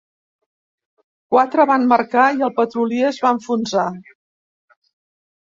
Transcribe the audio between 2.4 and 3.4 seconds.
el petrolier es va